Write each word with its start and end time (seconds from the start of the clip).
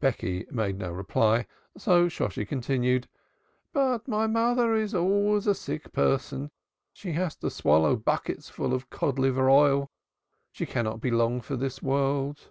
Becky 0.00 0.48
made 0.50 0.78
no 0.80 0.90
reply, 0.90 1.46
so 1.76 2.08
Shosshi 2.08 2.44
continued: 2.44 3.06
"But 3.72 4.08
my 4.08 4.26
mother 4.26 4.74
is 4.74 4.96
always 4.96 5.46
a 5.46 5.54
sick 5.54 5.92
person. 5.92 6.50
She 6.92 7.12
has 7.12 7.36
to 7.36 7.50
swallow 7.50 7.94
bucketsful 7.94 8.74
of 8.74 8.90
cod 8.90 9.16
liver 9.20 9.48
oil. 9.48 9.92
She 10.50 10.66
cannot 10.66 11.00
be 11.00 11.12
long 11.12 11.40
for 11.40 11.54
this 11.54 11.80
world." 11.80 12.50